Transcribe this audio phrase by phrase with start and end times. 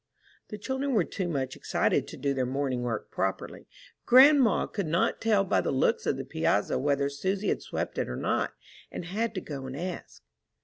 [0.47, 3.67] The children were too much excited to do their morning work properly.
[4.07, 8.09] Grandma could not tell by the looks of the piazza whether Susy had swept it
[8.09, 8.51] or not,
[8.91, 10.23] and had to go and ask.